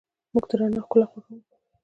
[0.33, 1.35] موږ د رڼا ښکلا خوښو.